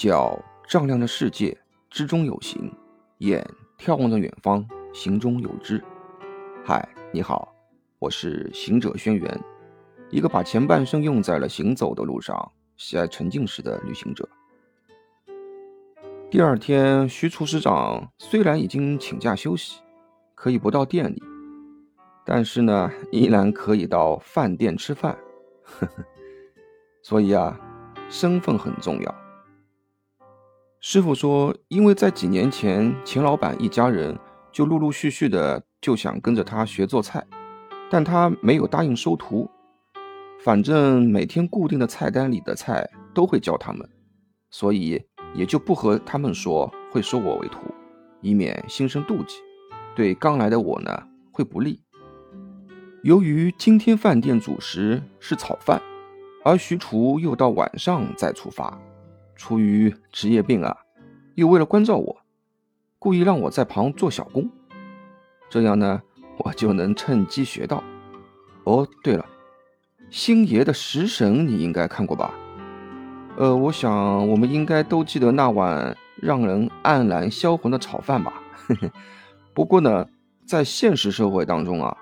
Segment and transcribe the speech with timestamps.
[0.00, 1.54] 脚丈量着世界，
[1.90, 2.72] 之中有形；
[3.18, 3.46] 眼
[3.78, 5.84] 眺望着远方，行中有知。
[6.64, 7.54] 嗨，你好，
[7.98, 9.38] 我是行者轩辕，
[10.08, 14.26] 一个把前半生用在了行走的路上，喜爱沉浸式的旅行者。
[16.30, 19.82] 第二天，徐厨师长虽然已经请假休息，
[20.34, 21.22] 可以不到店里，
[22.24, 25.18] 但是呢，依然可以到饭店吃饭。
[25.62, 26.04] 呵呵，
[27.02, 27.54] 所以啊，
[28.08, 29.19] 身份很重要。
[30.82, 34.18] 师傅说，因为在几年前，钱老板一家人
[34.50, 37.22] 就陆陆续续的就想跟着他学做菜，
[37.90, 39.46] 但他没有答应收徒。
[40.42, 43.86] 反正每天固定的菜单里的菜都会教他们，
[44.50, 44.98] 所以
[45.34, 47.58] 也就不和他们说会收我为徒，
[48.22, 49.36] 以免心生妒忌，
[49.94, 50.90] 对刚来的我呢
[51.30, 51.82] 会不利。
[53.02, 55.82] 由于今天饭店主食是炒饭，
[56.42, 58.80] 而徐厨又到晚上再出发。
[59.40, 60.76] 出于职业病啊，
[61.34, 62.20] 又为了关照我，
[62.98, 64.50] 故意让我在旁做小工，
[65.48, 66.02] 这样呢，
[66.36, 67.82] 我就能趁机学到。
[68.64, 69.24] 哦，对了，
[70.10, 72.34] 星爷的食神你应该看过吧？
[73.38, 78.42] 呃，我想我们应该都记得那碗让人黯然销魂的炒饭吧？
[79.54, 80.06] 不过呢，
[80.44, 81.96] 在现实社会当中啊，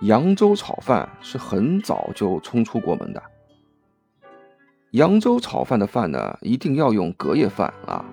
[0.00, 3.22] 扬州炒饭是很早就冲出国门的。
[4.92, 8.04] 扬州炒饭的饭呢，一定要用隔夜饭啊！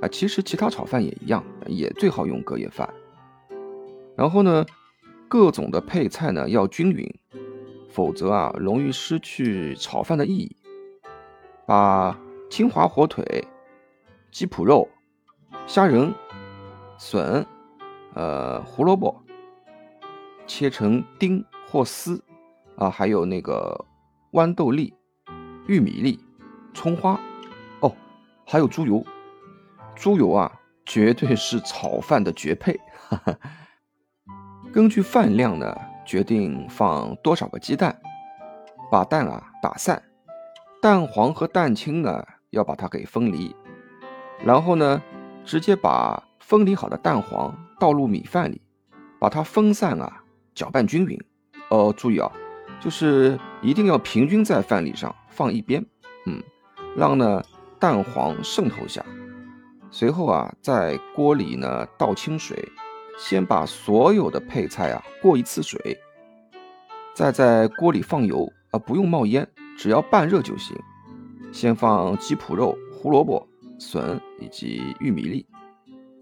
[0.00, 2.88] 啊，其实其他炒饭也一样，也最好用隔夜饭。
[4.14, 4.64] 然后呢，
[5.26, 7.12] 各种的配菜呢要均匀，
[7.88, 10.56] 否则啊容易失去炒饭的意义。
[11.66, 12.16] 把
[12.48, 13.44] 金华火腿、
[14.30, 14.88] 鸡脯肉、
[15.66, 16.14] 虾仁、
[16.96, 17.44] 笋、
[18.14, 19.20] 呃胡萝卜
[20.46, 22.22] 切成丁或丝
[22.76, 23.84] 啊，还有那个
[24.30, 24.94] 豌豆粒。
[25.68, 26.18] 玉米粒、
[26.72, 27.20] 葱花，
[27.80, 27.94] 哦，
[28.46, 29.04] 还有猪油。
[29.94, 30.50] 猪油啊，
[30.86, 32.80] 绝对是炒饭的绝配。
[32.94, 33.38] 哈哈。
[34.72, 38.00] 根据饭量呢，决定放多少个鸡蛋。
[38.90, 40.02] 把蛋啊打散，
[40.80, 43.54] 蛋黄和蛋清呢要把它给分离。
[44.42, 45.02] 然后呢，
[45.44, 48.62] 直接把分离好的蛋黄倒入米饭里，
[49.18, 50.22] 把它分散啊，
[50.54, 51.20] 搅拌均匀。
[51.68, 52.32] 哦，注意啊。
[52.80, 55.84] 就是一定要平均在饭粒上放一边，
[56.26, 56.42] 嗯，
[56.96, 57.42] 让呢
[57.78, 59.04] 蛋黄渗透下。
[59.90, 62.56] 随后啊，在锅里呢倒清水，
[63.18, 65.98] 先把所有的配菜啊过一次水，
[67.14, 70.76] 再在锅里放油啊，不用冒烟，只要半热就行。
[71.50, 75.46] 先放鸡脯肉、胡萝卜、笋以及玉米粒，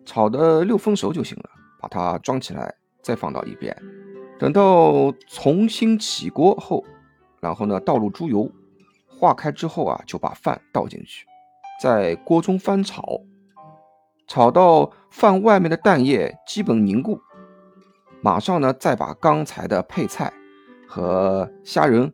[0.05, 1.51] 炒的六分熟就行了，
[1.81, 2.73] 把它装起来，
[3.03, 3.77] 再放到一边。
[4.39, 6.85] 等到重新起锅后，
[7.41, 8.51] 然后呢倒入猪油，
[9.09, 11.27] 化开之后啊，就把饭倒进去，
[11.81, 13.21] 在锅中翻炒，
[14.27, 17.19] 炒到饭外面的蛋液基本凝固，
[18.21, 20.33] 马上呢再把刚才的配菜
[20.87, 22.13] 和虾仁、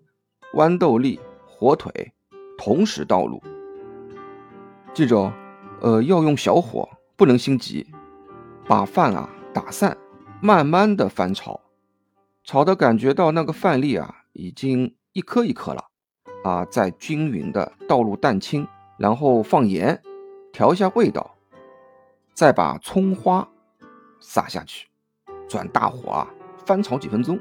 [0.54, 2.12] 豌豆粒、火腿
[2.56, 3.42] 同时倒入。
[4.94, 5.32] 记着，
[5.80, 7.86] 呃，要用小火，不能心急，
[8.68, 9.96] 把饭啊打散，
[10.40, 11.58] 慢慢的翻炒。
[12.44, 15.84] 炒的感觉到那个饭粒啊，已经一颗一颗了，
[16.42, 18.66] 啊，再均匀的倒入蛋清，
[18.98, 20.02] 然后放盐，
[20.52, 21.36] 调一下味道，
[22.34, 23.48] 再把葱花
[24.18, 24.88] 撒下去，
[25.48, 26.28] 转大火啊，
[26.66, 27.38] 翻炒几分钟，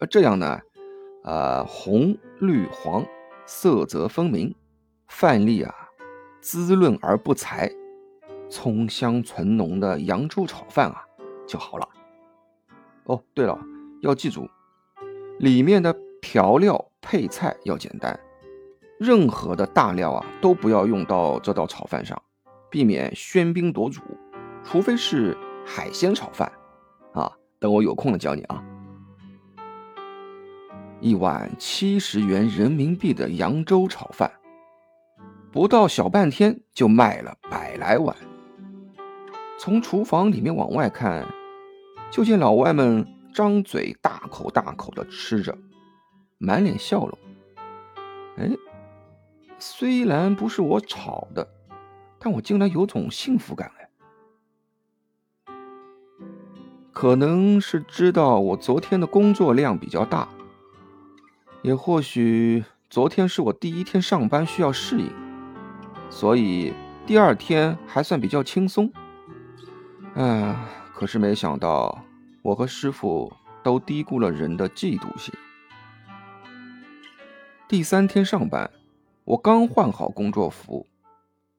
[0.00, 0.60] 呃，这样呢，
[1.22, 3.06] 呃，红绿黄
[3.46, 4.52] 色泽分明，
[5.06, 5.72] 饭粒啊
[6.40, 7.70] 滋润而不柴，
[8.48, 11.04] 葱香醇浓的扬州炒饭啊
[11.46, 11.88] 就好了。
[13.04, 13.56] 哦，对了。
[14.00, 14.48] 要记住，
[15.38, 18.18] 里面的调料配菜要简单，
[18.98, 22.20] 任何的大料啊都不要用到这道炒饭上，
[22.70, 24.00] 避免喧宾夺主。
[24.64, 26.50] 除非是海鲜炒饭，
[27.12, 28.64] 啊，等我有空了教你啊。
[31.00, 34.30] 一碗七十元人民币的扬州炒饭，
[35.50, 38.16] 不到小半天就卖了百来碗。
[39.58, 41.26] 从厨房里面往外看，
[42.10, 43.06] 就见老外们。
[43.40, 45.56] 张嘴大口大口的吃着，
[46.36, 47.18] 满脸笑容。
[48.36, 48.50] 哎，
[49.58, 51.48] 虽然不是我炒的，
[52.18, 53.88] 但我竟然有种幸福感哎。
[56.92, 60.28] 可能是知道我昨天的工作量比较大，
[61.62, 65.10] 也或许昨天是我第一天上班需要适应，
[66.10, 66.74] 所以
[67.06, 68.92] 第二天还算比较轻松。
[70.12, 70.54] 哎，
[70.92, 72.04] 可是没想到。
[72.42, 73.30] 我和师傅
[73.62, 75.34] 都低估了人的嫉妒心。
[77.68, 78.70] 第三天上班，
[79.24, 80.86] 我刚换好工作服，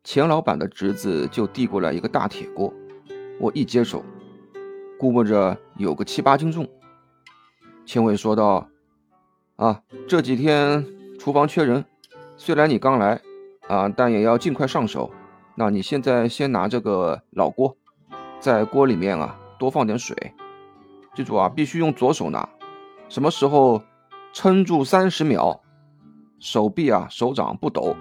[0.04, 2.74] 钱老板的侄子就递过来一个大铁锅，
[3.40, 4.04] 我一接手，
[4.98, 6.68] 估摸着有个七八斤重。
[7.86, 8.68] 钱伟说道
[9.58, 10.86] ：“啊，这几天
[11.20, 11.86] 厨房缺人，
[12.36, 13.22] 虽然你刚来，
[13.68, 15.12] 啊，但也要尽快上手。
[15.54, 17.78] 那你现在先拿这个老锅，
[18.40, 20.34] 在锅里面啊多放点水，
[21.14, 22.48] 记住啊，必须用左手拿。
[23.10, 23.82] 什么时候
[24.34, 25.60] 撑住三十秒，
[26.40, 27.96] 手臂啊手掌不抖，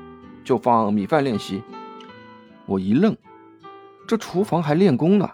[0.44, 1.62] 就放米饭练习。”
[2.66, 3.16] 我一愣，
[4.06, 5.28] 这厨房还练功呢？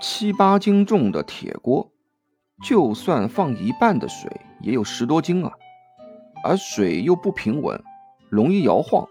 [0.00, 1.90] 七八斤重的铁锅，
[2.62, 4.30] 就算放一半的水，
[4.60, 5.50] 也有十多斤啊！
[6.42, 7.82] 而水又不平稳，
[8.28, 9.08] 容易摇晃，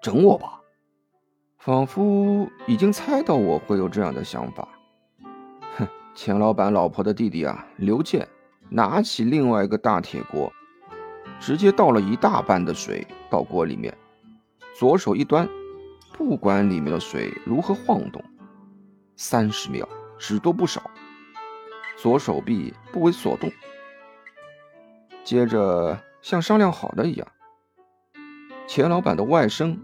[0.00, 0.60] 整我吧！
[1.58, 4.68] 仿佛已经猜到我会有这样的想法。
[6.14, 8.28] 钱老板老婆的弟弟啊，刘健，
[8.68, 10.52] 拿起另外一个大铁锅，
[11.38, 13.96] 直接倒了一大半的水到锅里面，
[14.78, 15.48] 左手一端。
[16.12, 18.22] 不管里面的水如何晃动，
[19.16, 20.82] 三十秒只多不少，
[21.96, 23.50] 左手臂不为所动。
[25.24, 27.26] 接着像商量好的一样，
[28.66, 29.78] 钱老板的外甥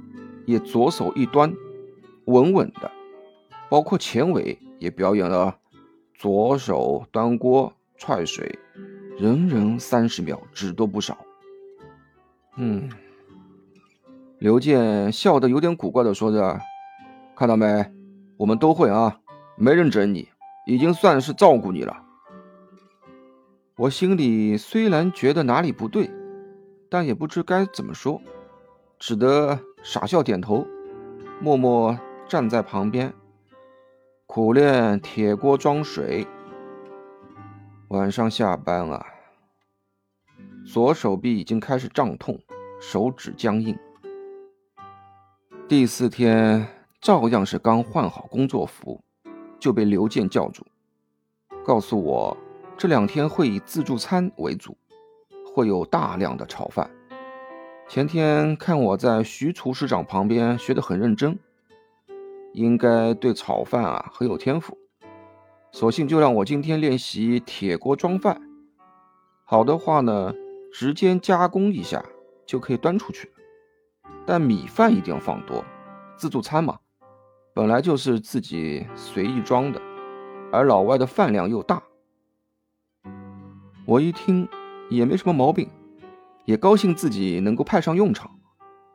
[0.44, 1.54] 也左手一端，
[2.26, 2.90] 稳稳的，
[3.70, 5.56] 包括钱伟也表演了
[6.18, 8.58] 左手端锅踹水，
[9.18, 11.16] 人人三十秒只多不少。
[12.56, 12.88] 嗯。
[14.38, 16.60] 刘健笑得有点古怪的说着
[17.34, 17.90] ：“看到没，
[18.36, 19.18] 我们都会啊，
[19.56, 20.28] 没人整你，
[20.66, 22.02] 已经算是照顾你了。”
[23.76, 26.10] 我心里虽然觉得哪里不对，
[26.90, 28.20] 但也不知该怎么说，
[28.98, 30.66] 只得傻笑点头，
[31.40, 31.98] 默默
[32.28, 33.12] 站在旁边
[34.28, 36.26] 苦练铁锅装水。
[37.88, 39.06] 晚上下班啊，
[40.66, 42.38] 左手臂已经开始胀痛，
[42.80, 43.78] 手指僵硬。
[45.68, 46.66] 第四天
[47.00, 49.00] 照样是刚换好工作服，
[49.60, 50.66] 就被刘健叫住，
[51.64, 52.36] 告诉我
[52.76, 54.76] 这两天会以自助餐为主，
[55.54, 56.90] 会有大量的炒饭。
[57.88, 61.38] 前天看我在徐厨师长旁边学得很认真，
[62.56, 64.78] 应该对炒饭啊很有天赋，
[65.72, 68.40] 索性就让我今天练习铁锅装饭。
[69.44, 70.32] 好的话呢，
[70.72, 72.02] 直接加工一下
[72.46, 73.30] 就可以端出去。
[74.24, 75.62] 但米饭一定要放多，
[76.16, 76.78] 自助餐嘛，
[77.52, 79.78] 本来就是自己随意装的，
[80.50, 81.82] 而老外的饭量又大。
[83.84, 84.48] 我一听
[84.88, 85.68] 也没什么毛病，
[86.46, 88.30] 也高兴自己能够派上用场，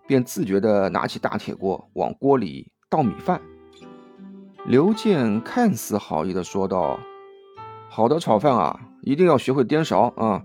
[0.07, 3.39] 便自觉地拿起大铁锅往锅里倒米饭。
[4.65, 6.99] 刘健看似好意地说道
[7.89, 10.43] ：“好的炒饭啊，一定要学会颠勺啊，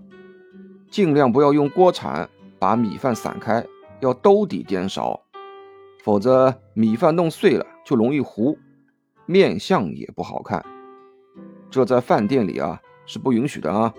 [0.89, 2.29] 尽量不要用锅铲
[2.59, 3.65] 把米饭散开。”
[3.99, 5.19] 要兜底颠勺，
[6.03, 8.55] 否则米饭弄碎了就容易糊，
[9.25, 10.63] 面相也不好看。
[11.71, 13.91] 这在饭店里啊是不允许的啊！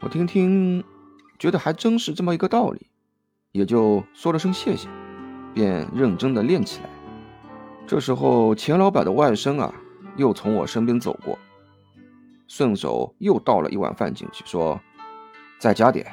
[0.00, 0.82] 我听听，
[1.38, 2.88] 觉得还真是这么一个道理，
[3.52, 4.88] 也就说了声谢谢，
[5.54, 6.90] 便认真的练起来。
[7.86, 9.74] 这时候钱老板的外甥啊
[10.16, 11.38] 又从我身边走过，
[12.48, 14.80] 顺手又倒了一碗饭进去，说
[15.60, 16.06] ：“再加点，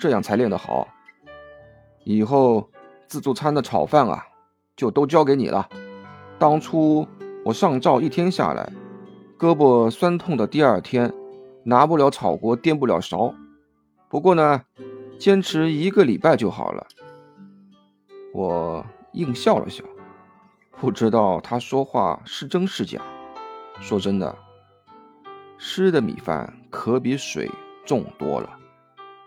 [0.00, 0.86] 这样才练得好。”
[2.04, 2.68] 以后
[3.06, 4.24] 自助餐的炒饭啊，
[4.76, 5.68] 就都交给你了。
[6.38, 7.06] 当初
[7.44, 8.72] 我上灶一天下来，
[9.38, 11.12] 胳膊酸痛的第二天，
[11.64, 13.34] 拿不了炒锅，颠不了勺。
[14.08, 14.62] 不过呢，
[15.18, 16.86] 坚持一个礼拜就好了。
[18.32, 19.84] 我硬笑了笑，
[20.80, 23.00] 不知道他说话是真是假。
[23.80, 24.36] 说真的，
[25.58, 27.50] 湿的米饭可比水
[27.84, 28.48] 重多了，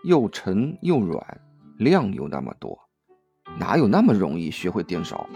[0.04, 1.40] 又沉又软。
[1.78, 2.78] 量又那么多，
[3.58, 5.26] 哪有那么容易学会颠勺？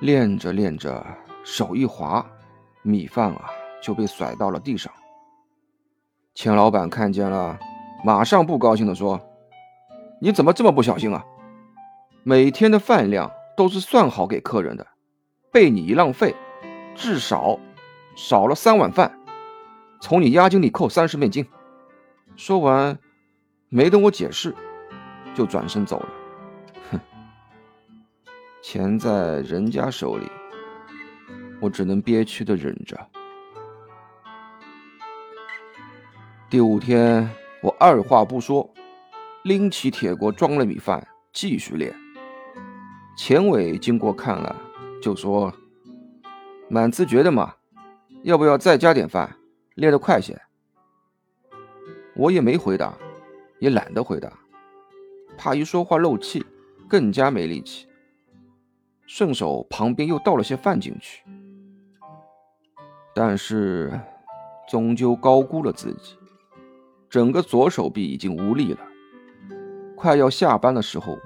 [0.00, 1.06] 练着练着，
[1.44, 2.26] 手一滑，
[2.82, 4.92] 米饭啊就被甩到了地上。
[6.34, 7.56] 钱老板看见了，
[8.04, 9.20] 马上不高兴地说
[10.20, 11.24] ：“你怎么这么不小心啊？
[12.24, 14.84] 每天的饭量都是算好给客人的，
[15.56, 16.36] 被你一浪费，
[16.94, 17.58] 至少
[18.14, 19.18] 少了三碗饭，
[20.02, 21.46] 从你押金里扣三十美金。”
[22.36, 22.98] 说完，
[23.70, 24.54] 没等我解释。
[25.34, 26.08] 就转身走了，
[26.90, 27.00] 哼！
[28.62, 30.30] 钱在人家手里，
[31.58, 32.98] 我只能憋屈的忍着。
[36.50, 37.26] 第五天，
[37.62, 38.68] 我二话不说，
[39.44, 41.94] 拎起铁锅装了米饭，继续练。
[43.16, 44.54] 钱伟经过看了，
[45.06, 45.54] 就说
[46.68, 47.54] ：“蛮自觉的嘛，
[48.24, 49.36] 要不要再加点饭，
[49.76, 50.36] 练得快些？”
[52.16, 52.92] 我也没回答，
[53.60, 54.32] 也懒得回答。
[55.38, 56.44] 怕一说话漏气，
[56.88, 57.86] 更加没力气。
[59.06, 61.22] 顺手旁边又倒了些饭进去，
[63.14, 63.92] 但是
[64.68, 66.16] 终究高估了自己，
[67.08, 68.80] 整个左手臂已经无力了。
[69.94, 71.16] 快要下班的时候，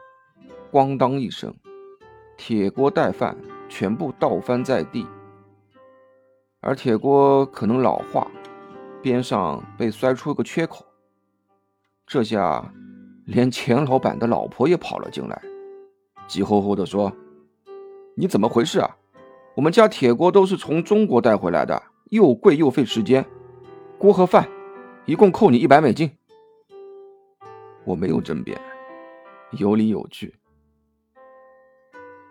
[0.70, 1.54] 咣当一声，
[2.36, 3.34] 铁锅带饭
[3.70, 5.06] 全部倒翻在地，
[6.60, 8.26] 而铁锅可能老化，
[9.00, 10.84] 边上被摔出个缺口。
[12.04, 12.70] 这下，
[13.26, 15.40] 连钱老板的老婆也跑了进来，
[16.26, 17.12] 急吼吼地说
[18.16, 18.96] ：“你怎么回事啊？
[19.54, 23.24] 我们家铁锅都是从中国带回来的，又贵又费时间，
[23.98, 24.48] 锅和饭
[25.06, 26.10] 一共扣你一百美金。”
[27.86, 28.60] 我没有争辩，
[29.52, 30.34] 有理有据。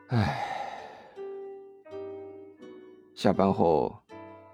[0.09, 0.58] 唉，
[3.19, 4.01] 下班后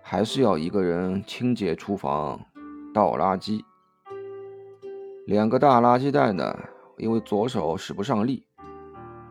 [0.01, 2.43] 还是要一个人清洁厨房、
[2.91, 3.63] 倒垃圾。
[5.27, 6.57] 两个大垃圾袋呢，
[6.97, 8.43] 因为左手使不上力，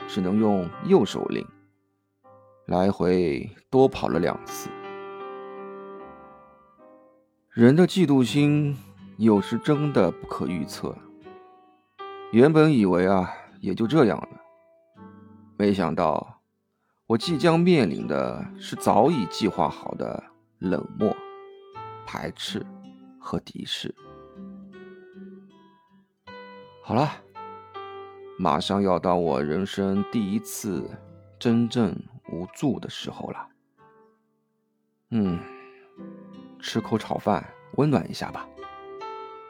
[0.06, 1.44] 只能用右手拎，
[2.66, 4.70] 来回多跑了两次。
[7.50, 8.78] 人的嫉妒心
[9.16, 10.96] 有时真的不可预测。
[12.30, 14.28] 原本以为啊，也就这样了。
[15.56, 16.33] 没想到，
[17.06, 20.24] 我即将面临的是早已计划好的
[20.58, 21.14] 冷漠、
[22.06, 22.64] 排斥
[23.20, 23.94] 和敌视。
[26.82, 27.10] 好了，
[28.38, 30.90] 马上要到我人生第一次
[31.38, 31.94] 真正
[32.32, 33.48] 无助的时候了。
[35.10, 35.38] 嗯，
[36.58, 37.46] 吃口炒饭，
[37.76, 38.48] 温暖一下吧。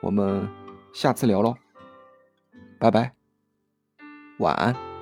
[0.02, 0.48] 我们
[0.92, 1.54] 下次聊喽。
[2.80, 3.14] 拜拜，
[4.38, 4.93] 晚安。